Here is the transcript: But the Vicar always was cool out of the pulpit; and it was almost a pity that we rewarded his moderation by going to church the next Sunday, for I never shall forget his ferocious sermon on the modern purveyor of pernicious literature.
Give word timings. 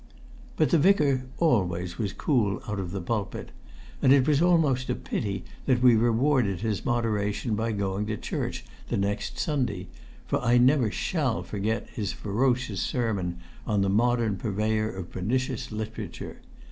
But 0.57 0.71
the 0.71 0.79
Vicar 0.79 1.27
always 1.37 1.99
was 1.99 2.11
cool 2.11 2.59
out 2.67 2.79
of 2.79 2.89
the 2.89 2.99
pulpit; 3.01 3.51
and 4.01 4.11
it 4.11 4.27
was 4.27 4.41
almost 4.41 4.89
a 4.89 4.95
pity 4.95 5.45
that 5.67 5.83
we 5.83 5.95
rewarded 5.95 6.61
his 6.61 6.83
moderation 6.83 7.53
by 7.53 7.71
going 7.73 8.07
to 8.07 8.17
church 8.17 8.65
the 8.89 8.97
next 8.97 9.37
Sunday, 9.37 9.89
for 10.25 10.39
I 10.41 10.57
never 10.57 10.89
shall 10.89 11.43
forget 11.43 11.87
his 11.91 12.13
ferocious 12.13 12.81
sermon 12.81 13.41
on 13.67 13.81
the 13.81 13.89
modern 13.89 14.37
purveyor 14.37 14.89
of 14.89 15.11
pernicious 15.11 15.71
literature. 15.71 16.37